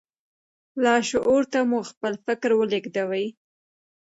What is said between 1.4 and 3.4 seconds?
ته مو خپل فکر ولېږدوئ.